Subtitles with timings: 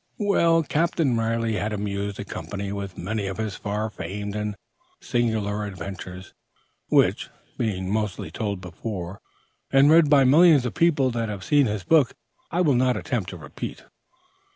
[0.17, 4.55] Well, Captain Riley had amused the company with many of his far famed and
[4.99, 6.33] singular adventures,
[6.87, 9.21] which, being mostly told before
[9.71, 12.13] and read by millions of people that have seen his book,
[12.49, 13.83] I will not attempt to repeat.